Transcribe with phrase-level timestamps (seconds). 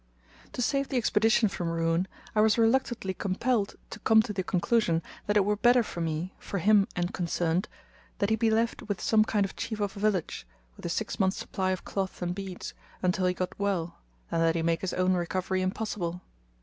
[0.53, 5.03] To save the Expedition from ruin, I was reluctantly compelled to come to the conclusion
[5.27, 7.67] that it were better for me, for him, and concerned,
[8.17, 11.37] that he be left with some kind chief of a village, with a six months'
[11.37, 13.99] supply of cloth and beads, until he got well,
[14.31, 16.23] than that he make his own recovery impossible.